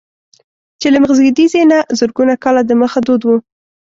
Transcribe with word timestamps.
چې 0.79 0.87
له 0.93 0.97
مخزېږدي 1.03 1.45
نه 1.71 1.79
زرګونه 1.99 2.33
کاله 2.43 2.61
دمخه 2.69 2.99
دود 3.07 3.21
و. 3.25 3.29